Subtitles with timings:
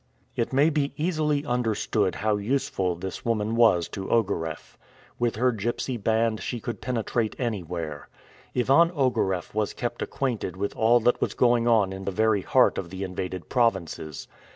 [0.35, 4.75] It may be easily understood how useful this woman was to Ogareff.
[5.19, 8.09] With her gypsy band she could penetrate anywhere.
[8.55, 12.79] Ivan Ogareff was kept acquainted with all that was going on in the very heart
[12.79, 14.27] of the invaded provinces.